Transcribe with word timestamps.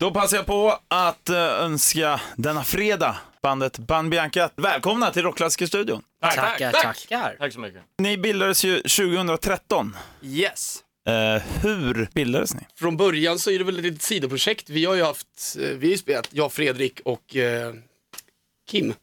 Då 0.00 0.10
passar 0.10 0.36
jag 0.36 0.46
på 0.46 0.78
att 0.88 1.28
eh, 1.28 1.36
önska 1.36 2.20
denna 2.36 2.64
fredag 2.64 3.16
bandet 3.42 3.78
Band 3.78 4.10
Bianca 4.10 4.50
välkomna 4.56 5.10
till 5.10 5.22
Rockklassikerstudion. 5.22 6.02
Tackar, 6.20 6.72
tackar. 6.72 7.36
Tack 7.38 7.52
så 7.52 7.60
mycket. 7.60 7.82
Ni 7.98 8.18
bildades 8.18 8.64
ju 8.64 8.76
2013. 8.76 9.96
Yes. 10.22 10.78
Eh, 11.08 11.42
hur 11.62 12.08
bildades 12.14 12.54
ni? 12.54 12.60
Från 12.74 12.96
början 12.96 13.38
så 13.38 13.50
är 13.50 13.58
det 13.58 13.64
väl 13.64 13.78
ett 13.78 13.84
litet 13.84 14.02
sidoprojekt. 14.02 14.70
Vi 14.70 14.84
har 14.84 14.94
ju 14.94 15.02
haft, 15.02 15.56
eh, 15.60 15.68
vi 15.68 15.86
har 15.86 15.92
ju 15.92 15.98
spelat, 15.98 16.28
jag, 16.30 16.52
Fredrik 16.52 17.00
och 17.04 17.36
eh, 17.36 17.74
Kim, 18.70 18.94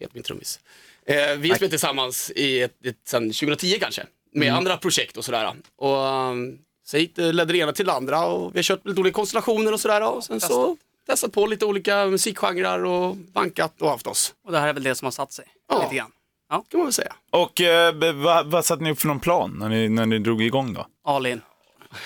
heter 0.00 0.14
min 0.14 0.22
trummis. 0.22 0.60
Eh, 1.06 1.36
vi 1.38 1.48
har 1.48 1.56
spelat 1.56 1.70
tillsammans 1.70 2.30
i 2.36 2.62
ett, 2.62 2.86
ett, 2.86 2.96
sen 3.04 3.22
2010 3.22 3.78
kanske, 3.80 4.06
med 4.32 4.54
andra 4.54 4.76
projekt 4.76 5.16
och 5.16 5.24
sådär. 5.24 5.54
Och 5.76 5.96
um, 5.96 6.58
så 6.86 6.98
gick 6.98 7.16
det, 7.16 7.32
ledde 7.32 7.52
det 7.52 7.58
ena 7.58 7.72
till 7.72 7.86
det 7.86 7.92
andra 7.92 8.26
och 8.26 8.54
vi 8.54 8.58
har 8.58 8.62
kört 8.62 8.86
lite 8.86 9.00
olika 9.00 9.14
konstellationer 9.14 9.72
och 9.72 9.80
sådär. 9.80 10.12
Och 10.12 10.24
sen 10.24 10.40
så 10.40 10.76
testat 11.06 11.32
på 11.32 11.46
lite 11.46 11.64
olika 11.64 12.06
musikgenrer 12.06 12.84
och 12.84 13.16
bankat 13.16 13.82
och 13.82 13.90
haft 13.90 14.06
oss, 14.06 14.34
Och 14.44 14.52
det 14.52 14.58
här 14.58 14.68
är 14.68 14.72
väl 14.72 14.82
det 14.82 14.94
som 14.94 15.06
har 15.06 15.10
satt 15.12 15.32
sig 15.32 15.44
Ja. 15.68 15.82
lite 15.82 15.94
grann. 15.96 16.10
kan 16.48 16.62
man 16.78 16.86
väl 16.86 16.92
säga. 16.92 17.12
Och 17.30 17.60
eh, 17.60 17.94
vad, 18.14 18.46
vad 18.46 18.64
satte 18.64 18.82
ni 18.82 18.90
upp 18.92 19.00
för 19.00 19.08
någon 19.08 19.20
plan 19.20 19.56
när 19.58 19.68
ni, 19.68 19.88
när 19.88 20.06
ni 20.06 20.18
drog 20.18 20.42
igång 20.42 20.72
då? 20.74 20.86
All 21.04 21.26
in. 21.26 21.40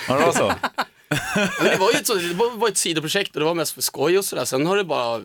Ja, 0.09 0.15
det 0.19 0.27
var 0.27 0.33
så? 0.33 0.53
Det 1.63 1.77
var 1.81 1.91
ju 1.93 1.99
ett, 1.99 2.07
så, 2.07 2.15
det 2.15 2.35
var 2.35 2.69
ett 2.69 2.77
sidoprojekt 2.77 3.35
och 3.37 3.41
det 3.41 3.47
var 3.47 3.55
mest 3.55 3.73
för 3.73 3.83
skoj 3.83 4.19
och 4.19 4.25
sådär. 4.25 4.45
Sen 4.45 4.67
har 4.67 4.77
det 4.77 4.85
bara 4.85 5.21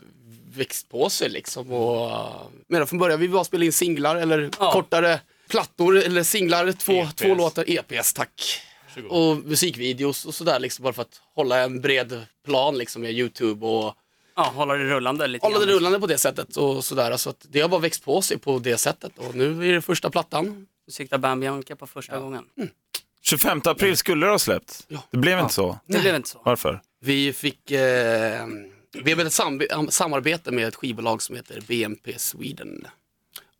växt 0.55 0.89
på 0.89 1.09
sig 1.09 1.29
liksom. 1.29 1.71
Och, 1.71 2.07
uh, 2.07 2.41
men 2.67 2.87
från 2.87 2.99
början 2.99 3.19
vi 3.19 3.29
bara 3.29 3.43
spela 3.43 3.65
in 3.65 3.73
singlar 3.73 4.15
eller 4.15 4.49
Ja. 4.59 4.71
kortare 4.71 5.19
plattor 5.49 5.97
eller 5.97 6.23
singlar, 6.23 6.71
två, 6.71 6.93
EPs. 6.93 7.13
två 7.13 7.35
låtar, 7.35 7.65
EPS 7.67 8.13
tack. 8.13 8.61
Och 9.09 9.37
musikvideos 9.37 10.25
och 10.25 10.35
sådär 10.35 10.59
liksom 10.59 10.83
bara 10.83 10.93
för 10.93 11.01
att 11.01 11.21
hålla 11.35 11.63
en 11.63 11.81
bred 11.81 12.25
plan 12.45 12.77
liksom 12.77 13.01
med 13.01 13.11
YouTube 13.11 13.65
och 13.65 13.95
Ja, 14.37 14.43
hålla 14.55 14.73
det 14.73 14.83
rullande 14.83 15.27
lite 15.27 15.45
hålla 15.45 15.59
det 15.59 15.65
grann. 15.65 15.75
rullande 15.75 15.99
på 15.99 16.07
det 16.07 16.17
sättet 16.17 16.57
och 16.57 16.85
sådär. 16.85 17.17
Så 17.17 17.29
att 17.29 17.45
det 17.49 17.61
har 17.61 17.69
bara 17.69 17.81
växt 17.81 18.03
på 18.05 18.21
sig 18.21 18.37
på 18.37 18.59
det 18.59 18.77
sättet 18.77 19.11
och 19.17 19.35
nu 19.35 19.69
är 19.69 19.73
det 19.73 19.81
första 19.81 20.09
plattan. 20.09 20.67
Du 20.85 20.91
siktar 20.91 21.17
Bam 21.17 21.39
Bianca 21.39 21.75
på 21.75 21.87
första 21.87 22.19
gången. 22.19 22.43
25 23.21 23.61
april 23.65 23.97
skulle 23.97 24.25
det 24.25 24.31
ha 24.31 24.39
släppt. 24.39 24.85
Ja. 24.87 25.03
Det 25.11 25.17
blev 25.17 25.39
inte 25.39 25.53
så. 25.53 25.79
Det 25.85 25.99
blev 25.99 26.15
inte 26.15 26.29
så. 26.29 26.41
Varför? 26.45 26.81
Vi 27.01 27.33
fick, 27.33 27.71
eh, 27.71 28.45
vi 29.03 29.11
har 29.13 29.25
ett 29.25 29.33
sam- 29.33 29.89
samarbete 29.89 30.51
med 30.51 30.67
ett 30.67 30.75
skivbolag 30.75 31.21
som 31.21 31.35
heter 31.35 31.61
BMP 31.67 32.19
Sweden. 32.19 32.87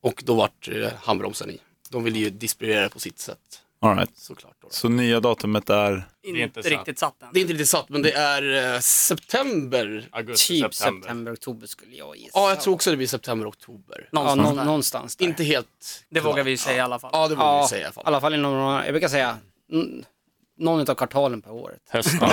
Och 0.02 0.24
då 0.26 0.36
vart 0.36 0.68
eh, 0.68 0.90
handbromsen 1.02 1.50
i. 1.50 1.58
De 1.90 2.04
ville 2.04 2.20
ju 2.20 2.30
distribuera 2.30 2.82
det 2.82 2.90
på 2.90 3.00
sitt 3.00 3.20
sätt, 3.20 3.62
All 3.80 3.96
right. 3.98 4.18
såklart. 4.18 4.55
Då. 4.66 4.72
Så 4.72 4.90
nya 4.90 5.20
datumet 5.20 5.70
är... 5.70 6.04
Inte, 6.24 6.40
inte 6.42 6.62
riktigt 6.62 7.00
satt 7.00 7.22
än. 7.22 7.28
Det 7.34 7.40
är 7.40 7.42
inte 7.42 7.54
riktigt 7.54 7.70
satt, 7.70 7.90
men 7.90 8.02
det 8.02 8.12
är 8.12 8.74
eh, 8.74 8.80
september. 8.80 10.08
Augusti, 10.12 10.62
Typ 10.62 10.74
september. 10.74 11.02
september, 11.02 11.34
oktober 11.34 11.68
skulle 11.68 11.96
jag 11.96 12.18
gissa. 12.18 12.32
Ja, 12.34 12.50
jag 12.50 12.62
tror 12.62 12.74
också 12.74 12.92
det 12.92 12.98
blir 12.98 13.08
september, 13.08 13.50
oktober. 13.50 14.10
Ja, 14.12 14.20
Någonstans 14.20 14.50
nå- 14.50 14.56
där. 14.56 14.66
någonstans 14.66 15.16
där. 15.16 15.26
Inte 15.26 15.44
helt 15.44 15.68
Det 16.10 16.20
klart. 16.20 16.34
vågar 16.34 16.44
vi 16.44 16.58
säga 16.58 16.78
i 16.78 16.80
alla 16.80 17.00
fall. 17.00 17.10
Ja, 17.14 17.28
det 17.28 17.36
vågar 17.36 17.48
ja, 17.48 17.62
vi 17.62 17.68
säga 17.68 17.82
i 17.82 17.84
alla 17.84 17.90
i 17.92 17.94
fall. 17.94 18.04
alla 18.06 18.22
fall 18.22 18.34
inom 18.34 18.54
några, 18.54 18.86
jag 18.86 18.94
brukar 18.94 19.08
säga, 19.08 19.38
någon 20.58 20.90
av 20.90 20.96
kvartalen 20.96 21.42
på 21.42 21.50
året. 21.52 21.80
Hösten. 21.90 22.20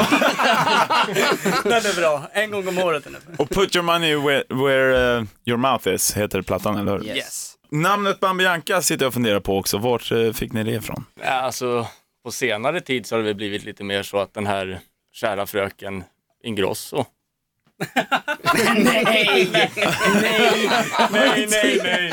Den 1.62 1.72
är 1.72 1.96
bra. 1.96 2.22
En 2.33 2.50
gång 2.50 2.69
om 2.69 2.78
året 2.78 3.06
ungefär. 3.06 3.34
Och 3.41 3.50
Put 3.50 3.77
your 3.77 3.84
money 3.84 4.14
where, 4.17 4.44
where 4.48 5.17
eh, 5.19 5.24
your 5.44 5.58
mouth 5.58 5.89
is 5.89 6.12
heter 6.17 6.42
plattan, 6.42 6.78
eller 6.78 6.92
hur? 6.98 7.05
Yes. 7.06 7.17
Yes. 7.17 7.55
Namnet 7.70 8.20
Bambianca 8.20 8.83
sitter 8.83 9.05
jag 9.05 9.08
och 9.08 9.14
funderar 9.14 9.41
på 9.41 9.58
också. 9.58 9.78
Vart 9.78 10.12
eh, 10.12 10.33
fick 10.33 10.52
ni 10.52 10.64
det 10.64 10.70
ifrån? 10.70 11.05
Ja, 11.22 11.30
alltså, 11.30 11.86
på 12.24 12.32
senare 12.32 12.80
tid 12.80 13.06
så 13.06 13.16
har 13.16 13.22
det 13.22 13.34
blivit 13.34 13.64
lite 13.64 13.84
mer 13.84 14.02
så 14.02 14.18
att 14.18 14.34
den 14.34 14.46
här 14.46 14.80
kära 15.12 15.46
fröken 15.46 16.04
Ingrosso. 16.44 17.04
nej, 18.54 19.04
nej, 19.04 19.50
nej, 21.50 21.80
nej. 21.82 22.12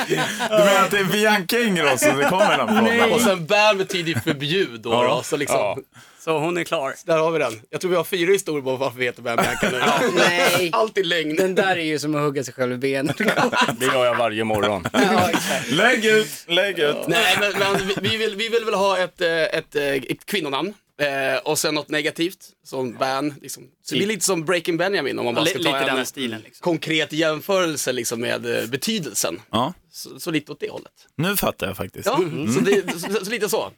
Du 0.49 0.57
menar 0.57 0.83
att 0.83 0.91
det 0.91 0.99
är 0.99 1.11
Bianca 1.11 1.59
Ingrosso 1.59 2.11
det 2.17 2.29
kommer 2.29 2.57
den 2.57 2.67
från? 2.67 3.13
Och 3.13 3.21
sen 3.21 3.45
bär 3.45 3.75
betyder 3.75 4.19
förbjud 4.19 4.81
då, 4.81 5.03
då 5.03 5.21
så 5.23 5.37
liksom. 5.37 5.57
Ja. 5.57 5.77
Så 6.19 6.37
hon 6.39 6.57
är 6.57 6.63
klar. 6.63 6.95
Där 7.05 7.17
har 7.17 7.31
vi 7.31 7.39
den. 7.39 7.53
Jag 7.69 7.81
tror 7.81 7.91
vi 7.91 7.97
har 7.97 8.03
fyra 8.03 8.31
historier 8.31 8.61
på 8.61 8.75
varför 8.75 8.99
vi 8.99 9.05
heter 9.05 9.21
Bam 9.21 9.35
Bianca 9.35 9.69
nu. 10.01 10.11
Nej, 10.15 10.69
Alltid 10.73 11.05
lögn. 11.05 11.35
den 11.35 11.55
där 11.55 11.75
är 11.77 11.83
ju 11.83 11.99
som 11.99 12.15
att 12.15 12.21
hugga 12.21 12.43
sig 12.43 12.53
själv 12.53 12.73
i 12.73 12.77
benet. 12.77 13.17
Det 13.79 13.85
gör 13.85 14.05
jag 14.05 14.15
varje 14.15 14.43
morgon. 14.43 14.87
ja. 14.93 15.29
Lägg 15.71 16.05
ut, 16.05 16.27
lägg 16.47 16.79
ut. 16.79 16.97
Nej, 17.07 17.37
men, 17.39 17.51
men 17.59 17.87
vi, 17.87 18.09
vi, 18.09 18.17
vill, 18.17 18.35
vi 18.35 18.49
vill 18.49 18.65
väl 18.65 18.73
ha 18.73 18.97
ett, 18.97 19.21
eh, 19.21 19.29
ett, 19.43 19.75
eh, 19.75 19.83
ett 19.93 20.25
kvinnonamn. 20.25 20.73
Eh, 20.99 21.37
och 21.43 21.59
sen 21.59 21.75
något 21.75 21.89
negativt, 21.89 22.37
som 22.63 22.93
ban. 22.93 23.33
Liksom. 23.41 23.63
Så 23.83 23.95
det 23.95 23.99
blir 23.99 24.07
lite 24.07 24.25
som 24.25 24.45
Breaking 24.45 24.77
Benjamin 24.77 25.19
om 25.19 25.25
man 25.25 25.35
bara 25.35 25.45
ska 25.45 25.59
ta 25.59 25.77
en 25.77 26.05
stilen 26.05 26.41
liksom. 26.41 26.63
konkret 26.63 27.13
jämförelse 27.13 27.91
liksom, 27.91 28.21
med 28.21 28.57
eh, 28.57 28.67
betydelsen. 28.69 29.41
Ja, 29.51 29.73
Så, 29.91 30.19
så 30.19 30.31
lite 30.31 30.51
åt 30.51 30.59
det 30.59 30.69
hållet. 30.69 30.91
nu 31.15 31.37
fattar 31.37 31.67
jag 31.67 31.77
faktiskt. 31.77 32.05
Ja, 32.05 32.17
så, 32.53 32.59
det, 32.59 32.99
så, 33.13 33.25
så 33.25 33.31
lite 33.31 33.49
så. 33.49 33.71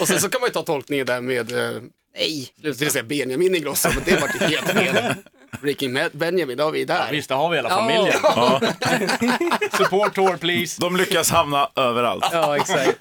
Och 0.00 0.08
sen 0.08 0.20
så 0.20 0.28
kan 0.28 0.40
man 0.40 0.48
ju 0.48 0.52
ta 0.52 0.62
tolkningen 0.62 1.06
där 1.06 1.20
med, 1.20 1.52
eh, 1.52 1.82
Nej, 2.16 2.48
jag 2.60 2.74
skulle 2.74 2.90
säga 2.90 3.04
Benjamin 3.04 3.54
Ingrosso, 3.54 3.88
men 3.94 4.02
det 4.04 4.20
vart 4.20 4.40
helt 4.40 4.68
fel. 4.68 5.14
Breaking 5.60 5.98
Benjamin, 6.12 6.56
då 6.56 6.64
har 6.64 6.70
vi 6.70 6.84
där. 6.84 7.08
Visst, 7.10 7.28
det 7.28 7.34
har 7.34 7.50
vi 7.50 7.56
hela 7.56 7.68
familjen. 7.70 8.12
Support 9.76 10.14
tour 10.14 10.36
please. 10.36 10.80
De 10.80 10.96
lyckas 10.96 11.30
hamna 11.30 11.68
överallt. 11.76 12.24
ja 12.32 12.56
exakt. 12.56 12.98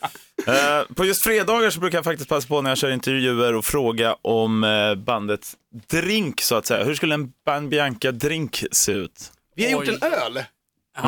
Eh, 0.48 0.96
på 0.96 1.06
just 1.06 1.24
fredagar 1.24 1.70
så 1.70 1.80
brukar 1.80 1.98
jag 1.98 2.06
faktiskt 2.06 2.30
passa 2.30 2.48
på 2.48 2.62
när 2.62 2.72
jag 2.72 2.78
kör 2.78 2.92
intervjuer 2.92 3.56
och 3.56 3.66
fråga 3.66 4.16
om 4.22 4.64
eh, 4.64 4.96
bandets 4.96 5.56
drink 5.90 6.42
så 6.42 6.56
att 6.56 6.66
säga. 6.66 6.84
Hur 6.84 6.96
skulle 6.96 7.14
en 7.14 7.32
Band 7.46 7.70
Bianca-drink 7.70 8.64
se 8.72 8.92
ut? 8.92 9.32
Vi 9.56 9.64
har 9.66 9.72
gjort 9.72 9.88
Oj. 9.88 9.98
en 10.02 10.14
öl. 10.14 10.44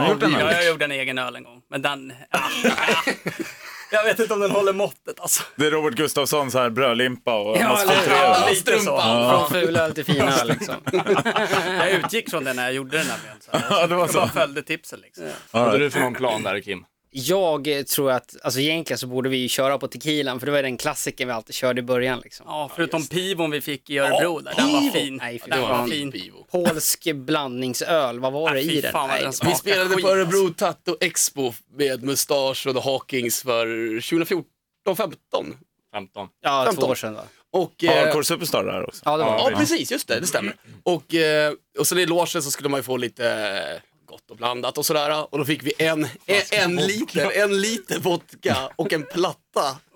gjort 0.09 0.23
en 0.23 0.31
Ja, 0.31 0.39
öl? 0.39 0.53
jag 0.55 0.67
gjorde 0.67 0.85
en 0.85 0.91
egen 0.91 1.17
öl 1.17 1.35
en 1.35 1.43
gång. 1.43 1.61
Men 1.69 1.81
den... 1.81 2.13
Ja, 2.31 2.39
ja. 2.63 3.13
Jag 3.91 4.03
vet 4.03 4.19
inte 4.19 4.33
om 4.33 4.39
den 4.39 4.51
håller 4.51 4.73
måttet 4.73 5.19
alltså. 5.19 5.43
Det 5.55 5.65
är 5.67 5.71
Robert 5.71 5.93
Gustafsson 5.95 6.51
så 6.51 6.59
här 6.59 6.69
brödlimpa 6.69 7.35
och 7.39 7.57
Ja, 7.57 7.81
eller. 7.81 7.95
Ja, 8.09 8.47
lite 8.49 8.79
så. 8.79 9.01
Från 9.01 9.49
fulöl 9.49 9.93
till 9.93 10.05
finöl 10.05 10.47
liksom. 10.47 10.75
Jag 11.79 11.91
utgick 11.91 12.29
från 12.29 12.43
det 12.43 12.53
när 12.53 12.63
jag 12.63 12.73
gjorde 12.73 12.97
den 12.97 13.07
här 13.07 13.17
bilden. 13.17 13.37
Så 13.41 13.51
här. 13.57 13.81
Ja, 13.81 13.87
det 13.87 13.95
var 13.95 14.05
Jag 14.05 14.13
bara 14.13 14.27
så. 14.27 14.33
följde 14.33 14.61
tipsen 14.61 14.99
liksom. 14.99 15.25
Vad 15.51 15.63
hade 15.65 15.77
du 15.77 15.89
för 15.89 15.99
någon 15.99 16.13
plan 16.13 16.43
där 16.43 16.59
Kim? 16.59 16.85
Jag 17.09 17.87
tror 17.87 18.11
att, 18.11 18.35
alltså 18.43 18.59
egentligen 18.59 18.97
så 18.97 19.07
borde 19.07 19.29
vi 19.29 19.37
ju 19.37 19.47
köra 19.47 19.77
på 19.77 19.87
tequilan 19.87 20.39
för 20.39 20.45
det 20.45 20.51
var 20.51 20.63
den 20.63 20.77
klassiken 20.77 21.27
vi 21.27 21.33
alltid 21.33 21.55
körde 21.55 21.79
i 21.79 21.83
början 21.83 22.19
liksom. 22.23 22.45
Ja, 22.49 22.71
förutom 22.75 23.07
pivon 23.07 23.51
vi 23.51 23.61
fick 23.61 23.89
i 23.89 23.97
Örebro 23.97 24.39
där. 24.39 24.53
Den 24.55 24.71
var 24.71 24.91
fin. 24.91 25.17
Nej, 25.17 25.39
för 25.39 25.49
den 25.49 25.61
var 25.61 25.69
fan. 25.69 25.89
fin. 25.89 26.11
Pivo. 26.11 26.45
Polsk 26.51 27.13
blandningsöl, 27.15 28.19
vad 28.19 28.33
var 28.33 28.53
det 28.53 28.61
i 28.61 28.81
den? 28.81 28.91
fan 28.91 29.09
vad 29.09 29.21
Nej, 29.21 29.31
den. 29.41 29.49
Vi 29.49 29.55
spelade 29.55 29.95
skit, 29.95 30.05
på 30.05 30.11
Örebro 30.11 30.53
Tattoo 30.53 30.97
Expo 30.99 31.53
med 31.77 32.03
Mustasch 32.03 32.67
och 32.67 32.75
The 32.75 32.81
Hawkings 32.81 33.41
för 33.41 33.65
2014, 34.09 34.45
15. 34.97 35.55
15. 35.93 36.27
Ja, 36.41 36.63
två 36.63 36.71
15. 36.71 36.91
år 36.91 36.95
sedan 36.95 37.13
va? 37.13 37.23
Och, 37.51 37.83
eh, 37.83 38.05
Hardcore 38.05 38.23
Superstar 38.23 38.63
där 38.63 38.87
också. 38.87 39.01
Ja, 39.05 39.17
det 39.17 39.23
var 39.23 39.37
ja, 39.39 39.49
det. 39.49 39.55
precis, 39.55 39.91
just 39.91 40.07
det, 40.07 40.19
det 40.19 40.27
stämmer. 40.27 40.55
Och, 40.83 41.13
eh, 41.13 41.53
och 41.79 41.87
sen 41.87 41.97
i 41.97 42.05
logen 42.05 42.43
så 42.43 42.51
skulle 42.51 42.69
man 42.69 42.79
ju 42.79 42.83
få 42.83 42.97
lite 42.97 43.29
eh, 43.29 43.81
gott 44.07 44.31
och 44.31 44.37
blandat 44.37 44.77
och 44.77 44.85
sådär. 44.85 45.25
Och 45.33 45.37
då 45.37 45.45
fick 45.45 45.63
vi 45.63 45.73
en, 45.77 46.03
en, 46.25 46.41
en 46.51 46.75
liter, 46.75 47.31
en 47.43 47.61
liter 47.61 47.99
vodka 47.99 48.57
och 48.75 48.93
en 48.93 49.03
platta. 49.03 49.37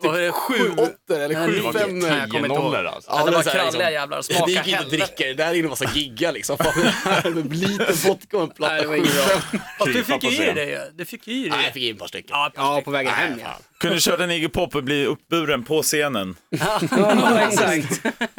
Var 0.04 0.20
det 0.20 0.26
Typ 0.28 0.34
sju- 0.36 0.70
åttor 0.72 1.20
eller 1.20 1.48
sju 1.48 1.56
det 1.56 1.62
var 1.62 1.74
fem. 1.74 2.00
Nej, 2.00 2.18
jag 2.20 2.30
kommer 2.30 2.46
inte 2.50 2.56
ihåg. 2.56 2.64
nollor 2.64 2.86
alltså. 2.86 3.12
Ja, 3.12 3.24
det 3.26 3.32
är 3.32 3.36
var 3.36 3.44
så 3.44 3.50
kralliga 3.50 3.92
jävlar, 3.92 4.22
smaka 4.22 4.46
Det 4.46 4.52
gick 4.52 4.68
inte 4.68 4.80
att 4.80 4.90
dricka 4.90 5.28
det, 5.28 5.34
där 5.34 5.48
är 5.48 5.54
inne 5.54 5.68
massa 5.68 5.86
gigga 5.94 6.32
liksom. 6.32 6.58
Fan, 6.58 7.24
en 7.24 7.42
liter 7.42 8.08
vodka 8.08 8.38
och 8.38 8.44
en 8.44 8.50
platta. 8.50 8.88
Var 8.88 8.98
sju, 8.98 9.06
fem. 9.06 9.60
Fast 9.80 9.94
du 9.94 10.04
fick 10.04 10.24
ju 10.24 10.44
i 10.50 10.54
dig 10.54 10.70
ju. 10.70 10.80
Du 10.94 11.06
fick 11.06 11.28
ju 11.28 11.34
i 11.34 11.40
dig 11.42 11.50
Nej, 11.50 11.60
jag 11.60 11.70
det. 11.70 11.74
fick 11.74 11.84
in 11.84 11.94
ett 11.94 12.00
par 12.00 12.08
stycken. 12.08 12.38
Ja, 12.56 12.82
på 12.86 12.92
vägen 12.92 13.14
hem 13.14 13.40
ja. 13.44 13.58
Kunde 13.80 14.00
köra 14.00 14.24
en 14.24 14.32
Iggy 14.32 14.48
Pop 14.48 14.76
och 14.76 14.84
bli 14.84 15.06
uppburen 15.06 15.64
på 15.64 15.82
scenen. 15.84 16.36
Ja, 16.92 17.40
exakt. 17.48 18.02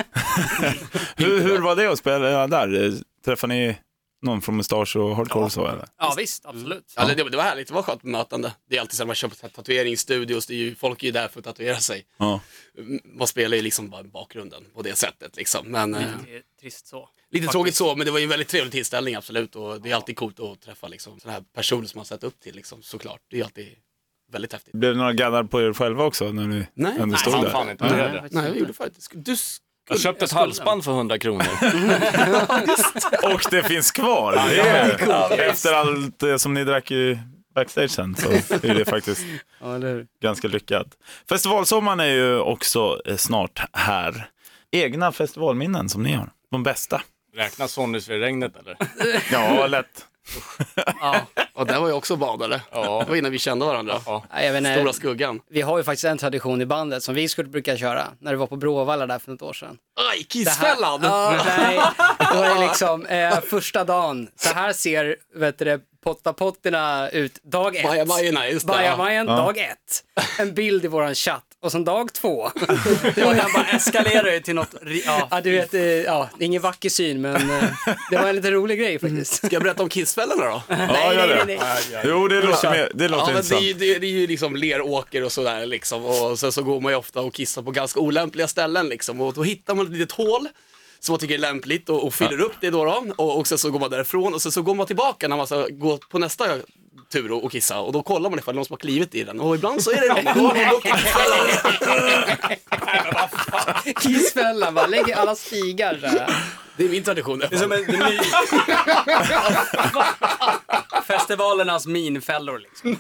Hur, 1.16 1.41
hur 1.41 1.59
var 1.59 1.77
det 1.77 1.87
att 1.93 1.99
spela 1.99 2.47
där? 2.47 2.93
Träffade 3.25 3.55
ni 3.55 3.77
någon 4.22 4.43
från 4.43 4.56
Mustasch 4.56 4.96
och 4.96 5.17
Hardcore 5.17 5.44
och 5.44 5.52
så 5.52 5.67
eller? 5.67 5.88
Ja, 5.99 6.14
visst, 6.19 6.46
absolut. 6.46 6.93
Ja, 6.96 7.05
det, 7.05 7.14
det 7.31 7.37
var 7.37 7.44
härligt, 7.44 7.69
det 7.69 7.75
var 7.75 7.82
skönt 7.82 8.02
bemötande. 8.02 8.52
Det 8.70 8.76
är 8.76 8.81
alltid 8.81 8.96
så 8.96 9.02
att 9.02 9.06
man 9.06 9.17
kör 9.17 9.29
på 9.29 9.35
tatueringsstudios, 9.49 10.46
det 10.46 10.55
är 10.55 10.58
ju, 10.58 10.75
folk 10.75 11.02
är 11.02 11.06
ju 11.06 11.12
där 11.12 11.29
för 11.29 11.38
att 11.38 11.44
tatuera 11.44 11.76
sig. 11.76 12.06
Ja. 12.17 12.41
Man 13.05 13.26
spelar 13.26 13.56
ju 13.56 13.62
liksom 13.62 13.91
bara 13.91 14.02
bakgrunden 14.02 14.64
på 14.75 14.82
det 14.82 14.94
sättet 14.99 15.37
liksom. 15.37 15.67
Men, 15.67 15.94
eh, 15.94 16.00
Det 16.25 16.37
är 16.37 16.43
trist 16.61 16.87
så. 16.87 17.08
lite 17.31 17.46
tråkigt 17.46 17.75
så, 17.75 17.96
men 17.96 18.06
det 18.06 18.11
var 18.12 18.19
ju 18.19 18.23
en 18.25 18.31
väldigt 18.31 18.49
trevlig 18.49 18.73
tillställning 18.73 19.14
absolut. 19.14 19.56
Och 19.56 19.81
det 19.81 19.91
är 19.91 19.94
alltid 19.94 20.17
coolt 20.17 20.41
att 20.41 20.61
träffa 20.61 20.88
liksom, 20.88 21.20
sådana 21.20 21.38
här 21.38 21.44
personer 21.55 21.87
som 21.87 21.99
man 21.99 22.05
sett 22.06 22.25
upp 22.25 22.41
till 22.41 22.55
liksom, 22.55 22.82
såklart. 22.82 23.20
Det 23.31 23.41
är 23.41 23.44
alltid 23.44 23.69
väldigt 24.32 24.52
häftigt. 24.52 24.73
Blev 24.73 24.93
det 24.93 24.99
några 24.99 25.12
gaddar 25.12 25.44
på 25.44 25.62
er 25.62 25.73
själva 25.73 26.05
också 26.05 26.32
när 26.32 26.46
ni 26.46 26.67
Nej. 26.75 26.93
ändå 26.93 27.06
Nej, 27.06 27.19
stod 27.19 27.35
Han 27.35 27.44
där? 27.44 27.50
fan 27.50 27.70
inte 27.70 27.85
med 27.85 28.14
det. 28.14 28.29
Nej, 28.31 28.44
jag 28.49 28.56
gjorde 28.58 28.73
faktiskt. 28.73 29.11
Du 29.14 29.37
Jag 29.88 30.00
köpte 30.00 30.25
ett 30.25 30.32
halsband 30.32 30.84
för 30.84 30.93
100 30.93 31.19
kronor. 31.19 31.46
Och 33.34 33.40
det 33.50 33.62
finns 33.62 33.90
kvar. 33.93 34.32
Det 34.32 34.61
är, 34.61 35.38
efter 35.50 35.73
allt 35.73 36.19
det 36.19 36.38
som 36.38 36.55
ni 36.55 36.64
drack 36.64 36.90
i 36.90 37.19
backstage 37.55 37.90
sen 37.90 38.17
så 38.17 38.29
är 38.67 38.75
det 38.75 38.84
faktiskt 38.84 39.20
Ja, 39.61 39.67
hur? 39.73 40.06
ganska 40.23 40.49
lyckat. 40.49 40.87
Festivalsommaren 41.29 42.00
är 42.00 42.05
ju 42.06 42.38
också 42.38 43.00
eh, 43.06 43.17
snart 43.17 43.62
här. 43.73 44.29
Egna 44.70 45.12
festivalminnen 45.12 45.88
som 45.88 46.02
ni 46.02 46.12
har, 46.12 46.29
de 46.50 46.62
bästa. 46.62 47.02
Räknas 47.37 47.73
Sonnysveregnet 47.73 48.52
eller? 48.56 48.76
Ja, 49.32 49.67
lätt. 49.67 50.06
Ja. 51.00 51.20
Och 51.54 51.66
där 51.66 51.80
var 51.80 51.88
jag 51.88 51.98
också 51.98 52.16
badare. 52.16 52.60
Ja. 52.72 53.02
Det 53.04 53.10
var 53.10 53.16
innan 53.16 53.32
vi 53.32 53.38
kände 53.38 53.66
varandra. 53.66 54.00
Ja. 54.06 54.24
Nej, 54.32 54.46
jag 54.46 54.52
vet 54.52 54.60
inte, 54.60 54.74
Stora 54.74 54.92
skuggan. 54.92 55.40
vi 55.50 55.60
har 55.60 55.78
ju 55.78 55.84
faktiskt 55.84 56.04
en 56.04 56.19
tradition 56.19 56.60
i 56.62 56.66
bandet 56.66 57.02
som 57.02 57.14
vi 57.14 57.28
skulle 57.28 57.48
brukar 57.48 57.76
köra 57.76 58.08
när 58.19 58.30
det 58.30 58.36
var 58.36 58.46
på 58.46 58.56
Bråvalla 58.56 59.06
där 59.06 59.19
för 59.19 59.30
något 59.30 59.42
år 59.42 59.52
sedan. 59.52 59.78
Aj, 59.96 60.06
Det 60.06 60.10
här- 60.10 60.24
Kissfällan! 60.44 61.00
Ja, 61.02 61.42
nej, 61.46 61.80
det 62.19 62.36
var 62.38 62.54
ju 62.56 62.69
liksom 62.69 63.06
eh, 63.06 63.40
första 63.50 63.84
dagen. 63.84 64.28
Så 64.36 64.54
här 64.54 64.72
ser, 64.72 65.16
vet 65.34 65.58
du 65.58 65.64
det, 65.64 65.80
pottapotterna 66.04 67.08
ut 67.10 67.38
dag 67.42 67.76
ett. 67.76 67.84
Bajamajorna, 67.84 68.48
just 68.48 68.66
det. 68.66 68.72
Bajamajan 68.72 69.26
dag 69.26 69.58
ett. 69.58 70.04
En 70.38 70.54
bild 70.54 70.84
i 70.84 70.88
våran 70.88 71.14
chatt. 71.14 71.44
Och 71.62 71.73
sen 71.73 71.85
dag 71.85 72.12
två. 72.12 72.50
Det 73.14 73.25
var 73.25 73.35
den 73.35 73.53
bara 73.55 73.64
eskalerar 73.67 74.32
ju 74.32 74.41
till 74.41 74.55
något... 74.55 74.75
ri- 74.82 75.03
Ja. 75.06 75.29
Ja, 75.31 75.41
du 75.41 75.50
vet, 75.50 75.75
eh, 75.75 75.82
ja, 75.82 76.29
det 76.38 76.44
är 76.44 76.47
ingen 76.47 76.62
vacker 76.62 76.88
syn 76.88 77.20
men 77.20 77.35
eh, 77.50 77.64
det 78.11 78.17
var 78.17 78.29
en 78.29 78.37
lite 78.37 78.50
rolig 78.50 78.79
grej 78.79 78.99
faktiskt. 78.99 79.35
Ska 79.35 79.49
jag 79.50 79.62
berätta 79.62 79.82
om 79.82 79.88
Kissfällorna 79.88 80.44
då? 80.44 80.62
Ja, 80.75 81.14
gör 81.14 81.29
det. 81.29 81.44
nej, 81.47 81.59
nej. 81.93 82.03
Jo, 82.05 82.29
det 82.29 82.43
låter, 82.43 82.70
mer, 82.70 82.91
det 82.94 83.09
låter 83.09 83.32
Ja, 83.32 83.35
men 83.35 83.43
det, 83.49 83.55
är 83.55 83.59
intressant. 83.59 83.62
ju, 83.62 83.73
det, 83.94 83.99
det 83.99 84.06
är 84.06 84.11
ju 84.11 84.26
liksom 84.26 84.56
leråker 84.56 85.25
och 85.25 85.32
sådär 85.32 85.67
liksom. 85.67 86.05
Och 86.05 86.38
sen 86.38 86.53
så 86.53 86.62
går 86.62 86.81
man 86.81 86.93
ju 86.93 86.99
ofta 86.99 87.20
och 87.20 87.35
kissar 87.35 87.62
på 87.62 87.70
ganska 87.70 88.00
olämpliga 88.00 88.49
ställen 88.49 88.88
liksom. 88.88 89.20
Och 89.20 89.35
då 89.35 89.43
hittar 89.43 89.75
man 89.75 89.87
ett 89.87 89.93
litet 89.93 90.12
hål 90.12 90.49
som 91.00 91.12
man 91.12 91.20
tycker 91.20 91.35
är 91.35 91.38
lämpligt 91.38 91.88
och, 91.88 92.05
och 92.06 92.15
fyller 92.15 92.41
upp 92.41 92.53
det 92.61 92.70
då. 92.70 92.85
då 92.85 93.05
och, 93.17 93.38
och 93.38 93.47
sen 93.47 93.58
så 93.58 93.70
går 93.70 93.81
man 93.81 93.91
därifrån 93.91 94.35
och 94.35 94.43
sen 94.43 94.53
så 94.53 94.62
går 94.62 94.75
man 94.75 94.87
tillbaka 94.87 95.29
när 95.29 95.37
man 95.37 95.47
ska 95.47 95.67
gå 95.70 95.97
på 96.11 96.19
nästa 96.19 96.44
tur 97.12 97.32
och, 97.32 97.44
och 97.44 97.53
kissa. 97.53 97.81
Och 97.81 97.93
då 97.93 98.03
kollar 98.03 98.31
man 98.31 98.38
ifall 98.38 98.55
någon 98.55 98.64
som 98.64 98.75
har 98.75 98.79
klivit 98.79 99.14
i 99.14 99.25
den. 99.25 99.41
Och 99.41 99.55
ibland 99.55 99.82
så 99.82 99.91
är 99.91 100.00
det 100.00 100.09
de. 100.14 100.41
Då 100.41 100.47
har 100.47 100.55
man 100.55 100.69
gått 100.75 100.87
i 103.87 103.94
Kissfällan 103.94 104.75
bara, 104.75 104.87
lägger 104.87 105.17
alla 105.17 105.35
stigar 105.35 105.99
så 106.00 106.06
här. 106.06 106.35
Det 106.76 106.85
är 106.85 106.88
min 106.88 107.03
tradition. 107.03 107.38
Det 107.38 107.53
är 107.53 107.56
som 107.56 107.73
en, 107.73 107.81
ny... 107.81 108.19
Festivalernas 111.06 111.87
minfällor 111.87 112.59
liksom. 112.59 112.97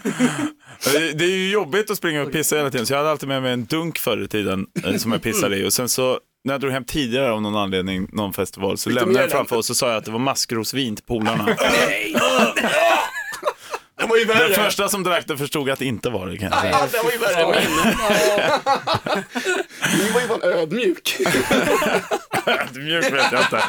Det 0.92 1.12
det 1.12 1.24
är 1.24 1.28
ju 1.28 1.50
jobbigt 1.50 1.90
att 1.90 1.96
springa 1.96 2.22
och 2.22 2.32
pissa 2.32 2.56
hela 2.56 2.70
tiden, 2.70 2.86
så 2.86 2.92
jag 2.92 2.98
hade 2.98 3.10
alltid 3.10 3.28
med 3.28 3.42
mig 3.42 3.52
en 3.52 3.64
dunk 3.64 3.98
förr 3.98 4.24
i 4.24 4.28
tiden 4.28 4.66
eh, 4.84 4.96
som 4.96 5.12
jag 5.12 5.22
pissade 5.22 5.56
i. 5.56 5.66
Och 5.66 5.72
sen 5.72 5.88
så, 5.88 6.18
när 6.44 6.54
jag 6.54 6.60
drog 6.60 6.72
hem 6.72 6.84
tidigare 6.84 7.32
av 7.32 7.42
någon 7.42 7.56
anledning, 7.56 8.08
någon 8.12 8.32
festival, 8.32 8.78
så 8.78 8.90
lämnade 8.90 9.20
jag 9.20 9.30
framför 9.30 9.56
och 9.56 9.64
så 9.64 9.74
sa 9.74 9.88
jag 9.88 9.96
att 9.96 10.04
det 10.04 10.10
var 10.10 10.18
maskrosvin 10.18 10.96
till 10.96 11.04
polarna. 11.04 11.56
Det 14.12 14.24
var 14.26 14.34
ju 14.36 14.40
Den 14.40 14.50
värre. 14.50 14.64
första 14.64 14.88
som 14.88 15.02
drack 15.02 15.26
det 15.26 15.36
förstod 15.36 15.70
att 15.70 15.78
det 15.78 15.84
inte 15.84 16.10
var 16.10 16.26
det 16.26 16.36
kan 16.38 16.48
jag 16.50 16.60
säga. 16.60 16.72
Ja, 16.72 16.88
det 16.92 17.02
var 17.02 17.12
ju 17.12 17.18
värre 17.18 17.42
än 17.42 17.50
min. 17.50 17.70
Ni 20.04 20.10
var 20.10 20.20
ju 20.20 20.26
fan 20.26 20.42
ödmjuk. 20.42 21.16
Mjuk 22.74 23.12
vet 23.12 23.32
jag 23.32 23.40
inte. 23.42 23.62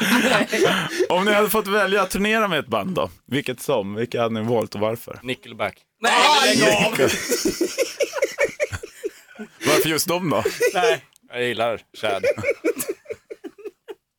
Om 1.08 1.24
ni 1.24 1.32
hade 1.32 1.50
fått 1.50 1.66
välja 1.66 2.02
att 2.02 2.10
turnera 2.10 2.48
med 2.48 2.58
ett 2.58 2.66
band 2.66 2.94
då, 2.94 3.10
vilket 3.26 3.60
som, 3.62 3.94
vilka 3.94 4.22
hade 4.22 4.34
ni 4.34 4.48
valt 4.48 4.74
och 4.74 4.80
varför? 4.80 5.18
Nickelback. 5.22 5.78
Nej, 6.00 6.12
men 6.58 6.58
lägg 6.58 6.62
av. 6.86 6.98
Varför 9.66 9.88
just 9.88 10.08
dem 10.08 10.30
då? 10.30 10.42
Nej. 10.74 11.04
Jag 11.32 11.42
gillar 11.44 11.80
Chad. 12.00 12.24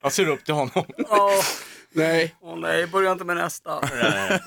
Jag 0.03 0.13
ser 0.13 0.29
upp 0.29 0.45
till 0.45 0.53
honom. 0.53 0.85
Åh, 1.09 1.43
Nej. 1.91 2.35
åh 2.41 2.57
nej, 2.59 2.87
börja 2.87 3.11
inte 3.11 3.23
med 3.25 3.37
nästa. 3.37 3.79
Nej, 3.81 4.39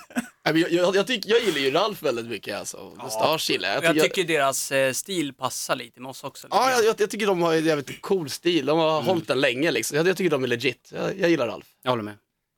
Jag, 0.56 0.72
jag, 0.72 0.96
jag, 0.96 1.06
tycker, 1.06 1.30
jag 1.30 1.40
gillar 1.42 1.58
ju 1.58 1.70
Ralf 1.70 2.02
väldigt 2.02 2.26
mycket 2.26 2.58
alltså. 2.58 2.92
Mustasch 3.04 3.50
gillar 3.50 3.68
jag. 3.74 3.84
Jag 3.84 3.94
tycker- 3.94 4.08
tycker 4.08 4.24
deras 4.24 4.72
eh, 4.72 4.92
stil 4.92 5.32
passar 5.32 5.76
lite 5.76 6.00
med 6.00 6.10
oss 6.10 6.24
också. 6.24 6.46
Ja, 6.50 6.70
jag, 6.70 6.84
jag, 6.84 6.94
jag 7.00 7.10
tycker 7.10 7.26
de 7.26 7.42
har 7.42 7.54
en 7.54 7.64
jävligt 7.64 8.02
cool 8.02 8.30
stil. 8.30 8.66
De 8.66 8.78
har 8.78 9.02
hållit 9.02 9.28
den 9.28 9.40
länge 9.40 9.70
liksom. 9.70 9.96
Jag, 9.96 10.08
jag 10.08 10.16
tycker 10.16 10.30
de 10.30 10.44
är 10.44 10.48
legit. 10.48 10.90
Jag, 10.94 11.18
jag 11.18 11.30
gillar 11.30 11.46
Ralf. 11.46 11.66
Jag 11.82 11.90
håller 11.90 12.02
med. 12.04 12.14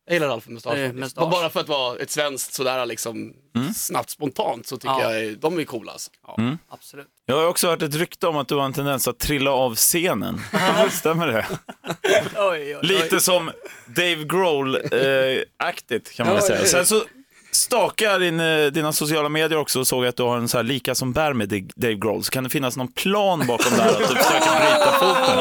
Jag 0.07 0.15
gillar 0.15 0.29
Ralf 0.29 0.49
Mustasch. 0.49 0.75
Eh. 0.77 0.93
Mustasch. 0.93 1.31
Bara 1.31 1.51
för 1.51 1.61
att 1.61 1.69
vara 1.69 1.99
ett 1.99 2.11
svenskt 2.11 2.55
sådär 2.55 2.87
liksom 2.87 3.33
snabbt 3.77 4.11
spontant 4.11 4.67
så 4.67 4.77
tycker 4.77 4.89
Ja. 4.95 5.15
jag 5.15 5.39
de 5.39 5.59
är 5.59 5.65
coola 5.65 5.93
alltså. 5.93 6.11
Ja, 6.27 6.57
absolut. 6.69 7.07
Jag 7.27 7.37
har 7.37 7.47
också 7.47 7.69
hört 7.69 7.83
ett 7.83 7.95
rykte 7.95 8.27
om 8.27 8.37
att 8.37 8.49
du 8.49 8.55
har 8.55 8.65
en 8.65 8.73
tendens 8.73 9.09
att 9.09 9.19
trilla 9.19 9.51
av 9.51 9.75
scenen. 9.75 10.41
Stämmer 10.91 11.27
det? 11.27 11.47
Oj, 11.93 12.21
oj, 12.37 12.77
oj. 12.77 12.87
Lite 12.87 13.21
som 13.21 13.51
Dave 13.87 14.25
Grohl-aktigt 14.25 16.11
kan 16.15 16.27
man 16.27 16.35
väl 16.37 16.45
säga. 16.45 16.65
Sen 16.65 16.87
så 16.87 17.03
stakade 17.51 18.11
jag 18.13 18.21
din, 18.21 18.41
eh, 18.41 18.67
dina 18.67 18.93
sociala 18.93 19.29
medier 19.29 19.59
också 19.59 19.81
och 19.81 19.87
såg 19.87 20.07
att 20.07 20.17
du 20.17 20.23
har 20.23 20.37
en 20.37 20.49
så 20.49 20.57
här 20.57 20.65
lika 20.65 20.95
som 20.95 21.13
bär 21.13 21.33
med 21.33 21.49
Dave 21.77 21.95
Grohl. 21.95 22.25
Så 22.25 22.31
kan 22.31 22.45
det 22.45 22.51
finnas 22.51 22.77
någon 22.77 22.93
plan 22.93 23.47
bakom 23.47 23.77
det 23.77 23.83
här 23.83 23.91
att 23.91 23.99
du 23.99 24.05
försöker 24.17 24.61
bryta 24.61 24.93
foten? 24.93 25.41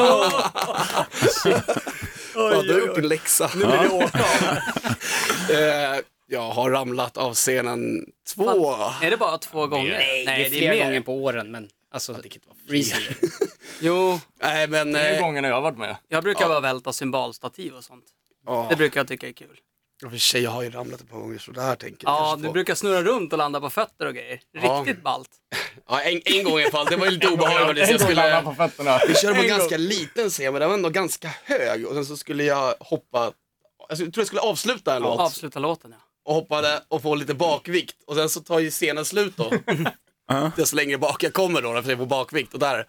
Ja, 2.34 2.62
du 2.62 2.72
har 2.72 2.80
gjort 2.80 2.98
en 2.98 3.08
läxa. 3.08 3.50
Nu 3.54 3.64
blir 3.66 3.78
det 3.78 3.88
åka 3.88 4.18
av. 4.18 4.56
Eh, 5.56 6.00
jag 6.26 6.50
har 6.50 6.70
ramlat 6.70 7.16
av 7.16 7.34
scenen 7.34 8.06
två. 8.34 8.74
Är 9.02 9.10
det 9.10 9.16
bara 9.16 9.38
två 9.38 9.66
gånger? 9.66 9.90
Nej, 9.98 10.24
det 10.26 10.46
är 10.46 10.50
flera 10.50 10.84
gånger 10.84 11.00
på 11.00 11.14
åren 11.14 11.50
men 11.50 11.68
alltså, 11.94 12.16
recently. 12.68 13.14
Jo, 13.80 14.20
Nej 14.42 14.68
men... 14.68 14.92
Det 14.92 15.00
är 15.00 15.14
Eh, 15.14 15.20
gångerna 15.20 15.48
jag 15.48 15.54
har 15.54 15.62
varit 15.62 15.78
med. 15.78 15.96
jag 16.08 16.22
brukar 16.22 16.48
bara 16.48 16.60
välta 16.60 16.92
symbolstativ 16.92 17.74
och 17.74 17.84
sånt. 17.84 18.04
ja, 18.46 18.66
Det 18.70 18.76
brukar 18.76 19.00
jag 19.00 19.08
tycka 19.08 19.28
är 19.28 19.32
kul. 19.32 19.56
Och 20.04 20.10
för 20.10 20.18
sig, 20.18 20.42
jag 20.42 20.50
har 20.50 20.62
ju 20.62 20.70
ramlat 20.70 21.00
ett 21.00 21.10
par 21.10 21.18
gånger 21.18 21.38
så 21.38 21.50
där 21.52 21.76
tänker 21.76 22.06
Ja, 22.08 22.18
kanske 22.18 22.42
du 22.42 22.46
på. 22.48 22.52
brukar 22.52 22.74
snurra 22.74 23.02
runt 23.02 23.32
och 23.32 23.38
landa 23.38 23.60
på 23.60 23.70
fötter 23.70 24.06
och 24.06 24.14
grejer. 24.14 24.40
Ja. 24.52 24.84
Riktigt 24.86 25.02
ballt. 25.04 25.30
Ja, 25.88 26.00
en, 26.00 26.20
en 26.24 26.44
gång 26.44 26.58
i 26.58 26.62
alla 26.62 26.70
fall. 26.70 26.86
Det 26.86 26.96
var 26.96 27.06
ju 27.06 27.12
lite 27.12 27.28
obehagligt. 27.28 27.86
Så 27.86 27.92
jag 27.92 28.00
skulle... 28.00 28.42
på 28.42 28.54
fötterna. 28.54 29.00
Vi 29.08 29.14
körde 29.14 29.34
på 29.34 29.40
en 29.40 29.50
En 29.50 29.56
ganska 29.58 29.76
liten 29.76 30.30
scen, 30.30 30.52
men 30.52 30.60
den 30.60 30.68
var 30.68 30.76
ändå 30.76 30.88
ganska 30.88 31.30
hög. 31.44 31.86
Och 31.86 31.94
sen 31.94 32.04
så 32.06 32.16
skulle 32.16 32.44
jag 32.44 32.74
hoppa, 32.80 33.32
alltså, 33.88 34.04
jag 34.04 34.14
tror 34.14 34.20
jag 34.22 34.26
skulle 34.26 34.40
avsluta 34.40 34.96
en 34.96 35.02
låt. 35.02 35.20
Avsluta 35.20 35.58
låten 35.58 35.90
ja. 35.90 36.04
Och 36.24 36.34
hoppade 36.34 36.82
och 36.88 37.02
få 37.02 37.14
lite 37.14 37.34
bakvikt. 37.34 37.96
Och 38.06 38.14
sen 38.16 38.28
så 38.28 38.40
tar 38.40 38.58
ju 38.58 38.70
scenen 38.70 39.04
slut 39.04 39.36
då. 39.36 39.52
Desto 40.56 40.76
längre 40.76 40.98
bak 40.98 41.22
jag 41.22 41.32
kommer 41.32 41.62
då, 41.62 41.82
för 41.82 41.90
jag 41.90 41.98
får 41.98 42.06
bakvikt. 42.06 42.54
Och 42.54 42.60
där. 42.60 42.86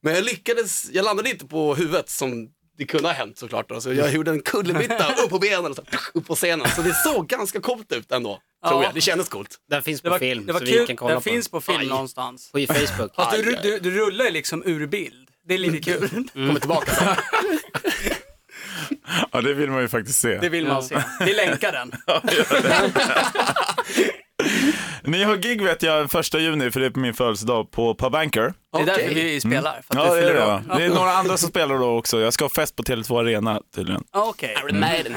Men 0.00 0.14
jag 0.14 0.24
lyckades, 0.24 0.90
jag 0.92 1.04
landade 1.04 1.30
inte 1.30 1.46
på 1.46 1.74
huvudet 1.74 2.10
som 2.10 2.48
det 2.82 2.86
kunde 2.86 3.08
ha 3.08 3.14
hänt 3.14 3.38
såklart. 3.38 3.68
Då. 3.68 3.80
Så 3.80 3.92
jag 3.92 4.12
gjorde 4.12 4.30
en 4.30 4.42
kullerbytta 4.42 5.14
upp 5.24 5.30
på 5.30 5.38
benen 5.38 5.66
och 5.70 5.76
så, 5.76 5.82
upp 6.14 6.26
på 6.26 6.34
scenen. 6.34 6.66
Så 6.76 6.82
det 6.82 6.94
såg 6.94 7.28
ganska 7.28 7.60
coolt 7.60 7.92
ut 7.92 8.12
ändå. 8.12 8.30
Tror 8.68 8.80
Ja. 8.82 8.84
jag, 8.84 8.94
det 8.94 9.00
kändes 9.00 9.28
coolt. 9.28 9.56
Den 9.70 9.82
finns 9.82 10.00
Det 10.00 10.08
på 10.08 10.10
var, 10.10 10.18
film 10.18 10.46
det 10.46 10.52
var 10.52 10.60
så 10.60 10.66
vi 10.66 10.72
kul. 10.72 10.86
kan 10.86 10.96
kolla 10.96 11.14
Den 11.14 11.22
på 11.22 11.30
finns 11.30 11.48
på 11.48 11.60
film 11.60 11.78
Aj. 11.80 11.86
någonstans. 11.86 12.52
På 12.52 12.58
Facebook. 12.66 13.14
Fast 13.16 13.36
du, 13.36 13.56
du, 13.62 13.78
du 13.78 13.90
rullar 13.90 14.24
ju 14.24 14.30
liksom 14.30 14.62
ur 14.66 14.86
bild. 14.86 15.28
Det 15.48 15.54
är 15.54 15.58
lite 15.58 15.78
kul. 15.78 16.28
Kommer 16.32 16.60
tillbaka 16.60 16.94
sen. 16.94 17.08
Ja, 19.32 19.40
det 19.40 19.54
vill 19.54 19.70
man 19.70 19.80
ju 19.82 19.88
faktiskt 19.88 20.20
se. 20.20 20.38
Det 20.38 20.48
vill 20.48 20.66
man 20.66 20.82
se. 20.82 21.02
Vi 21.20 21.34
länkar 21.34 21.72
den. 21.72 21.92
Ni 25.04 25.22
har 25.22 25.36
gig 25.36 25.62
vet 25.62 25.82
jag 25.82 26.10
första 26.10 26.38
juni, 26.38 26.70
för 26.70 26.80
det 26.80 26.86
är 26.86 26.90
på 26.90 26.98
min 27.00 27.14
födelsedag, 27.14 27.70
på 27.70 27.94
Pub 27.94 28.14
Anchor. 28.14 28.54
Det 28.72 28.78
är 28.78 28.86
därför 28.86 29.14
vi 29.14 29.40
spelar. 29.40 29.72
För 29.72 29.98
att 30.00 30.06
Ja, 30.06 30.14
du 30.14 30.20
det 30.20 30.26
är 30.26 30.28
fyller 30.28 30.40
det. 30.40 30.46
år. 30.46 30.62
va? 30.68 30.76
Det 30.78 30.84
är 30.84 30.88
några 30.88 31.12
andra 31.12 31.36
som 31.36 31.48
spelar 31.48 31.78
då 31.78 31.98
också. 31.98 32.20
Jag 32.20 32.32
ska 32.32 32.44
ha 32.44 32.48
fest 32.50 32.76
på 32.76 32.82
Tele2 32.82 33.20
Arena 33.20 33.62
tydligen. 33.74 34.04
Ja, 34.12 34.28
Okej. 34.28 34.56
Iron 34.64 34.80
Maiden. 34.80 35.16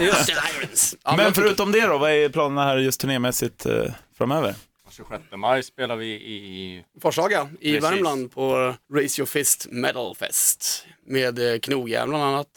Just 0.00 0.26
det. 0.26 0.32
Irons. 0.60 0.96
Ja, 1.04 1.14
Men 1.16 1.32
förutom 1.34 1.72
det 1.72 1.86
då, 1.86 1.98
vad 1.98 2.10
är 2.10 2.28
planerna 2.28 2.64
här 2.64 2.76
just 2.78 3.00
turnémässigt 3.00 3.66
eh, 3.66 3.84
framöver? 4.18 4.54
26 4.96 5.22
maj 5.36 5.62
spelar 5.62 5.96
vi 5.96 6.06
i... 6.06 6.84
Forshaga 7.02 7.48
i 7.60 7.72
Precis. 7.74 7.90
Värmland 7.90 8.32
på 8.32 8.74
Raise 8.94 9.20
Your 9.20 9.26
Fist 9.26 9.66
Metal 9.70 10.14
Fest 10.16 10.86
med 11.06 11.52
eh, 11.52 11.58
knogjärn 11.58 12.08
bland 12.08 12.24
annat 12.24 12.48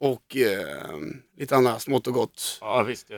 och 0.00 0.36
eh, 0.36 0.96
lite 1.38 1.56
annat 1.56 1.82
smått 1.82 2.06
och 2.06 2.14
gott. 2.14 2.58
Ja, 2.60 2.82
visst 2.82 3.08
det. 3.08 3.14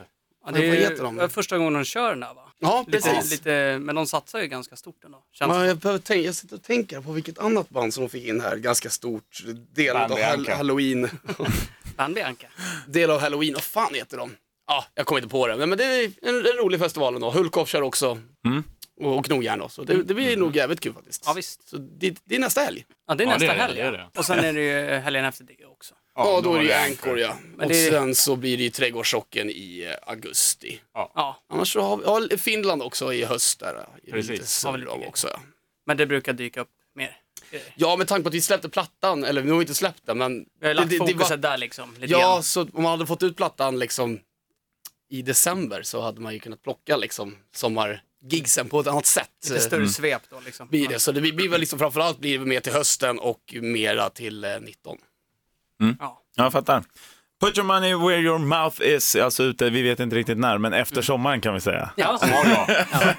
Ja, 0.46 0.52
det 0.52 0.58
Vad 0.68 0.76
är 0.76 0.80
heter 0.80 1.02
de? 1.04 1.18
ju 1.18 1.28
första 1.28 1.58
gången 1.58 1.72
de 1.72 1.84
kör 1.84 2.10
den 2.10 2.20
där 2.20 2.34
va? 2.34 2.51
Ja, 2.64 2.84
Lite, 2.86 3.08
precis. 3.08 3.30
lite, 3.30 3.78
men 3.80 3.94
de 3.94 4.06
satsar 4.06 4.40
ju 4.40 4.46
ganska 4.46 4.76
stort 4.76 5.04
ändå. 5.04 5.22
Känns 5.32 5.48
Men 5.48 5.66
jag, 5.66 5.76
behöver 5.76 5.98
tänka, 6.00 6.26
jag 6.26 6.34
sitter 6.34 6.56
och 6.56 6.62
tänker 6.62 7.00
på 7.00 7.12
vilket 7.12 7.38
annat 7.38 7.68
band 7.70 7.94
som 7.94 8.02
de 8.04 8.08
fick 8.10 8.24
in 8.24 8.40
här, 8.40 8.56
ganska 8.56 8.90
stort, 8.90 9.42
del 9.74 9.96
av 9.96 10.00
hall- 10.02 10.16
Bianca. 10.16 10.54
halloween. 10.56 11.08
Band 11.96 12.14
Bianca. 12.14 12.46
del 12.86 13.10
av 13.10 13.20
halloween, 13.20 13.54
vad 13.54 13.62
fan 13.62 13.94
heter 13.94 14.16
de? 14.16 14.36
Ja, 14.66 14.84
jag 14.94 15.06
kommer 15.06 15.20
inte 15.20 15.30
på 15.30 15.46
det, 15.46 15.56
Nej, 15.56 15.66
men 15.66 15.78
det 15.78 15.84
är 15.84 16.04
en, 16.22 16.34
en 16.36 16.42
rolig 16.42 16.80
festival 16.80 17.14
ändå. 17.14 17.30
Hulkoff 17.30 17.68
kör 17.68 17.82
också. 17.82 18.18
Mm. 18.46 18.64
Och, 19.00 19.18
och 19.18 19.24
knogjärn 19.24 19.58
då, 19.58 19.68
så 19.68 19.84
det, 19.84 20.02
det 20.02 20.14
blir 20.14 20.36
nog 20.36 20.56
jävligt 20.56 20.80
kul 20.80 20.92
faktiskt. 20.92 21.22
Ja 21.26 21.32
visst. 21.32 21.68
Så 21.68 21.76
det, 21.76 22.16
det 22.24 22.34
är 22.34 22.38
nästa 22.40 22.60
helg. 22.60 22.84
Ja 23.08 23.14
det 23.14 23.24
är 23.24 23.26
Ja, 23.26 23.32
nästa 23.32 23.46
det 23.46 23.52
är 23.52 23.56
det, 23.56 23.62
helg. 23.62 23.76
det 23.76 23.82
är 23.82 23.92
det. 23.92 24.08
Och 24.18 24.24
sen 24.24 24.38
är 24.38 24.52
det 24.52 24.60
ju 24.62 24.96
helgen 24.98 25.24
efter 25.24 25.44
det 25.44 25.64
också. 25.66 25.94
Ja, 26.14 26.40
då 26.44 26.54
är 26.54 26.58
det 26.58 26.64
ju 26.64 26.72
Anchor 26.72 27.18
ja. 27.18 27.36
Men 27.56 27.64
och 27.66 27.72
det- 27.72 27.90
sen 27.90 28.14
så 28.14 28.36
blir 28.36 28.56
det 28.56 28.62
ju 28.62 28.70
Trädgårdschocken 28.70 29.50
i 29.50 29.84
eh, 29.90 30.08
augusti. 30.10 30.80
Ja, 30.94 31.42
Annars 31.50 31.72
så 31.72 31.80
har 31.80 31.96
vi 31.96 32.28
ja, 32.30 32.38
Finland 32.38 32.82
också 32.82 33.12
i 33.12 33.24
höst 33.24 33.60
där. 33.60 33.86
eh, 34.06 34.12
Precis. 34.12 34.64
Har 34.64 34.72
vi 34.72 34.84
grejer. 34.84 35.08
också. 35.08 35.28
Ja. 35.28 35.40
men 35.86 35.96
det 35.96 36.06
brukar 36.06 36.32
dyka 36.32 36.60
upp 36.60 36.68
mer. 36.94 37.16
ja, 37.74 37.96
med 37.96 38.08
tanke 38.08 38.22
på 38.22 38.28
att 38.28 38.34
vi 38.34 38.40
släppte 38.40 38.68
plattan, 38.68 39.24
eller 39.24 39.42
vi 39.42 39.50
har 39.50 39.60
inte 39.60 39.74
släppt 39.74 40.06
den, 40.06 40.18
men 40.18 40.44
Vi 40.60 40.66
har 40.66 40.74
lagt 40.74 40.90
det- 40.90 40.98
det- 40.98 41.04
det 41.04 41.12
fokuset 41.12 41.30
var- 41.30 41.36
där 41.36 41.58
liksom. 41.58 41.94
Lite 41.94 42.12
Ja, 42.12 42.18
grann. 42.18 42.42
så 42.42 42.60
om 42.62 42.68
man 42.82 42.84
hade 42.84 43.06
fått 43.06 43.22
ut 43.22 43.36
plattan 43.36 43.78
liksom 43.78 44.20
i 45.10 45.22
december 45.22 45.82
så 45.82 46.00
hade 46.00 46.20
man 46.20 46.32
ju 46.34 46.38
kunnat 46.40 46.62
plocka 46.62 46.96
liksom 46.96 47.36
sommargigsen 47.54 48.68
på 48.68 48.80
ett 48.80 48.86
annat 48.86 49.06
sätt. 49.06 49.30
Lite 49.44 49.60
större 49.60 49.88
svep 49.88 50.22
då 50.30 50.40
liksom. 50.44 50.68
Blir 50.68 50.88
det. 50.88 50.98
Så 50.98 51.12
det 51.12 51.20
blir 51.20 51.48
väl 51.48 51.60
liksom 51.60 51.78
framförallt 51.78 52.18
blir 52.18 52.38
det 52.38 52.44
mer 52.44 52.60
till 52.60 52.72
hösten 52.72 53.18
och 53.18 53.54
mera 53.60 54.10
till 54.10 54.44
eh, 54.44 54.60
19. 54.60 54.98
Ja. 56.00 56.18
Ja, 56.36 56.44
jag 56.44 56.52
fattar. 56.52 56.82
Put 57.44 57.58
your 57.58 57.66
money 57.66 57.94
where 57.94 58.16
your 58.20 58.38
mouth 58.38 58.82
is, 58.82 59.16
alltså 59.16 59.42
ute, 59.42 59.70
vi 59.70 59.82
vet 59.82 60.00
inte 60.00 60.16
riktigt 60.16 60.38
när, 60.38 60.58
men 60.58 60.72
efter 60.72 61.02
sommaren 61.02 61.40
kan 61.40 61.54
vi 61.54 61.60
säga. 61.60 61.90
Ja, 61.96 62.18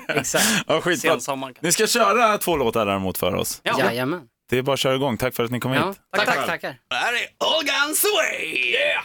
exakt. 0.07 0.43
Ja. 0.67 0.95
Sensommaren. 0.97 1.55
Ni 1.59 1.71
ska 1.71 1.87
köra 1.87 2.37
två 2.37 2.57
låtar 2.57 2.85
däremot 2.85 3.17
för 3.17 3.35
oss. 3.35 3.61
Ja. 3.63 3.75
Jajamän. 3.79 4.21
Det 4.49 4.57
är 4.57 4.61
bara 4.61 4.73
att 4.73 4.79
köra 4.79 4.95
igång. 4.95 5.17
Tack 5.17 5.35
för 5.35 5.43
att 5.43 5.51
ni 5.51 5.59
kom 5.59 5.73
Ja, 5.73 5.87
hit. 5.87 5.97
tack, 6.15 6.25
Tack 6.25 6.35
tack, 6.35 6.45
tackar. 6.47 6.75
Det 6.89 6.95
här 6.95 7.13
är 7.13 7.19
All 7.37 7.63
Guns 7.63 8.05
Away! 8.05 8.71
Yeah! 8.71 9.03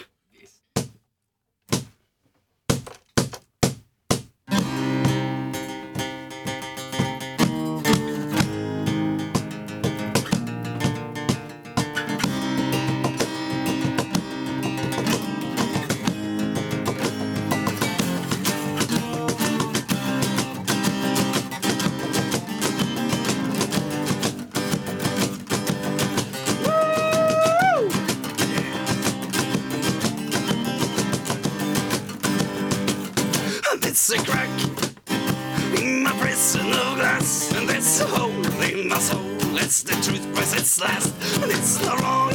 Its 40.79 40.81
last, 40.81 41.43
and 41.43 41.51
it's 41.51 41.83
not 41.83 42.01
wrong. 42.01 42.31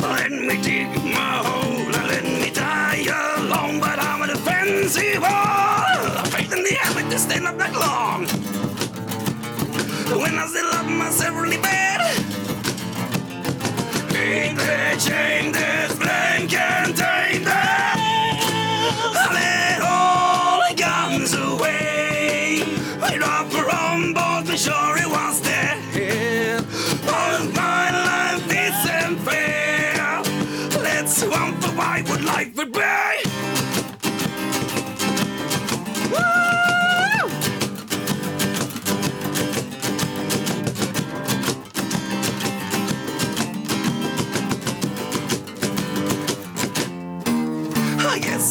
Let 0.00 0.30
me 0.30 0.60
dig 0.62 0.88
my 1.04 1.42
hole 1.44 1.94
and 1.94 2.06
let 2.08 2.24
me 2.24 2.50
die 2.50 3.04
alone, 3.38 3.80
but 3.80 3.98
I'm 3.98 4.22
a 4.22 4.26
defensive 4.26 5.20
wall. 5.20 6.24
Faith 6.26 6.52
in 6.52 6.62
the 6.62 6.74
habit 6.80 7.10
to 7.10 7.18
stand 7.18 7.46
up 7.46 7.58
that 7.58 7.74
long. 7.74 8.26
When 10.20 10.38
I 10.38 10.46
still 10.46 10.70
love 10.70 10.88
myself 10.88 11.34
really 11.40 11.58
bad. 11.58 12.00
Ain't 14.14 14.58
that 14.58 15.52
that's 15.52 15.81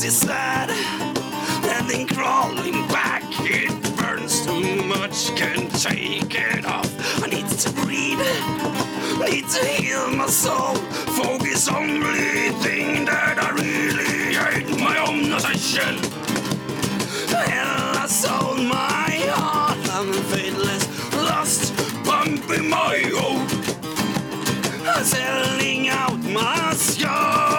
It's 0.03 0.15
sad. 0.15 0.71
And 0.71 1.87
then 1.87 2.07
crawling 2.07 2.87
back, 2.87 3.23
it 3.41 3.69
burns 3.97 4.43
too 4.43 4.81
much, 4.87 5.35
can't 5.35 5.71
take 5.79 6.33
it 6.33 6.65
off. 6.65 6.89
I 7.23 7.27
need 7.27 7.47
to 7.47 7.69
breathe, 7.81 8.17
need 9.19 9.47
to 9.47 9.65
heal 9.65 10.09
my 10.09 10.25
soul. 10.25 10.75
Focus 11.13 11.67
on 11.67 12.01
thing 12.63 13.05
that 13.05 13.37
I 13.37 13.51
really 13.51 14.33
hate, 14.33 14.79
my 14.79 14.97
own 15.05 15.31
obsession. 15.31 15.97
Hell, 17.29 17.97
I 18.03 18.07
sold 18.07 18.57
my 18.57 19.09
heart, 19.35 19.77
I'm 19.91 20.11
faithless, 20.31 21.13
lost, 21.13 21.75
pumping 22.03 22.69
my 22.69 23.03
hope. 23.13 23.49
Selling 25.05 25.89
out 25.89 26.19
my 26.23 26.73
scars, 26.73 27.50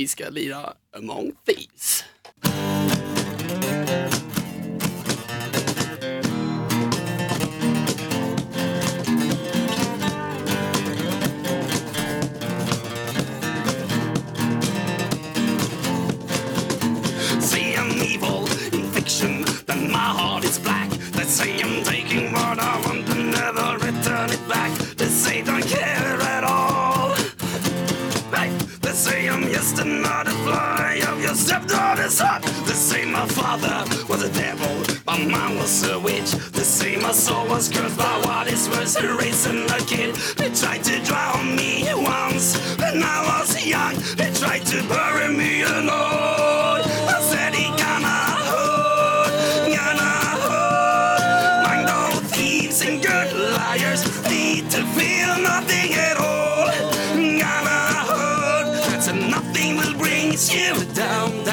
vi 0.00 0.08
ska 0.08 0.28
lira 0.30 0.72
Among 0.96 1.32
Thieves. 1.44 2.04
Stepped 32.10 32.44
on 32.44 32.52
his 32.52 32.54
heart. 32.54 32.66
They 32.66 32.74
say 32.74 33.04
my 33.04 33.26
father 33.26 33.84
was 34.08 34.22
a 34.22 34.32
devil, 34.32 34.84
my 35.06 35.18
mom 35.24 35.56
was 35.56 35.88
a 35.88 35.98
witch. 35.98 36.32
They 36.52 36.62
say 36.62 36.96
my 36.96 37.12
soul 37.12 37.46
was 37.48 37.68
cursed 37.68 37.96
by 37.98 38.20
what 38.24 38.46
is 38.48 38.68
worse 38.68 38.94
than 38.94 39.16
raising 39.16 39.64
a 39.70 39.78
kid. 39.86 40.14
They 40.36 40.50
tried 40.50 40.84
to 40.84 41.02
drown 41.04 41.56
me 41.56 41.84
once 41.94 42.56
when 42.78 43.02
I 43.02 43.18
was 43.28 43.66
young. 43.66 43.94
They 44.16 44.30
tried 44.32 44.64
to 44.66 44.82
bury 44.88 45.34
me 45.34 45.62
alone. 45.62 46.82
I 47.14 47.18
said 47.30 47.54
he 47.54 47.68
gonna 47.82 48.18
gonna. 49.76 50.10
Mind 51.64 51.88
all 51.88 52.20
thieves 52.34 52.82
and 52.82 53.02
good 53.02 53.32
liars 53.56 54.02
need 54.28 54.70
to 54.70 54.82
feel 54.96 55.32
nothing 55.42 55.94
at 55.94 56.16
all. 56.16 56.70
Gonna 57.40 57.70
nothing 59.28 59.76
will 59.76 59.94
bring 59.98 60.32
you 60.32 60.84
down. 60.94 61.49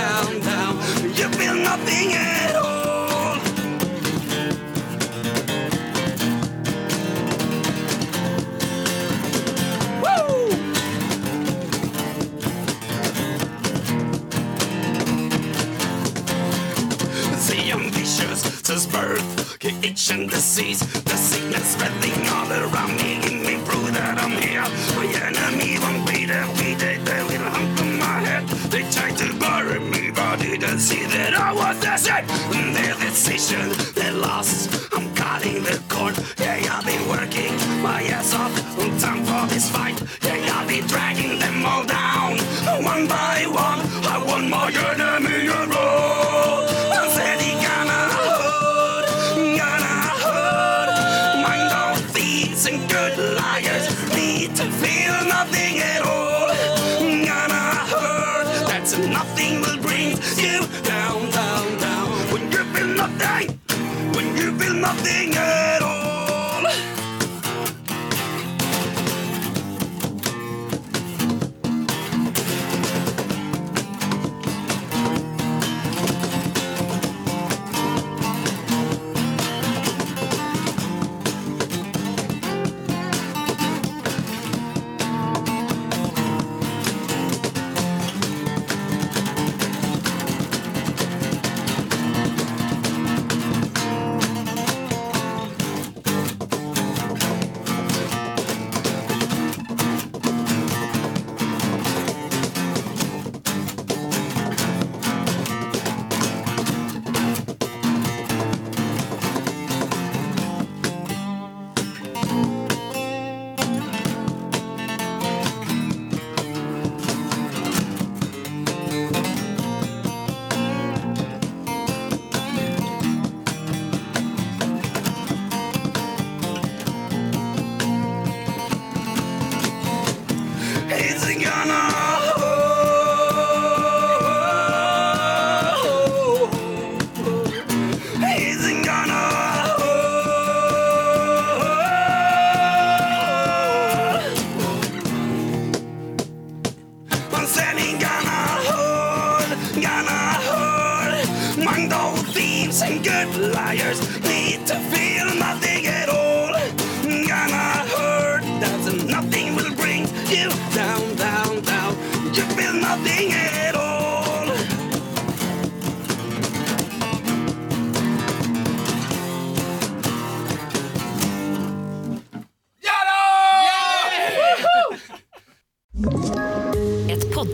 Itch 19.88 20.08
disease, 20.30 20.80
the 21.04 21.16
sickness 21.16 21.74
spreading 21.74 22.28
all 22.36 22.52
around 22.52 22.96
me. 22.98 23.20
Give 23.22 23.40
me 23.48 23.56
proof 23.66 23.88
that 23.94 24.18
I'm 24.24 24.36
here. 24.44 24.68
My 24.98 25.08
enemy 25.28 25.80
won't 25.80 26.04
be 26.08 26.26
there. 26.26 26.48
We 26.58 26.76
did 26.76 27.06
the 27.06 27.24
little 27.30 27.52
hump 27.56 27.80
on 27.82 28.00
my 28.00 28.20
head. 28.28 28.44
They 28.72 28.84
tried 28.92 29.16
to 29.24 29.28
bury 29.40 29.80
me, 29.80 30.12
but 30.12 30.40
didn't 30.40 30.80
see 30.80 31.06
that 31.16 31.34
I 31.34 31.54
was 31.54 31.80
the 31.80 31.96
shit. 32.04 32.26
Their 32.76 32.96
decision, 32.96 33.68
they 33.96 34.12
lost. 34.12 34.60
I'm 34.94 35.08
cutting 35.16 35.64
the 35.64 35.82
cord. 35.88 36.16
Yeah, 36.38 36.76
I've 36.76 36.86
been 36.86 37.04
working 37.08 37.54
my 37.82 38.04
ass 38.18 38.34
off. 38.34 38.54
Time 39.00 39.24
for 39.30 39.44
this 39.54 39.70
fight. 39.70 39.98
Yeah, 40.24 40.58
I've 40.58 40.68
been 40.68 40.86
dragging 40.88 41.40
them 41.40 41.66
all 41.66 41.86
down. 41.86 42.38
One 42.84 43.08
by 43.08 43.46
one, 43.48 43.82
I 44.14 44.18
want 44.28 44.50
my 44.50 44.68
enemy 44.68 45.48
to 45.48 46.57